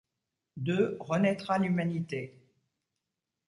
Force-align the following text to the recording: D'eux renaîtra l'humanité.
D'eux 0.57 0.97
renaîtra 0.99 1.59
l'humanité. 1.59 2.33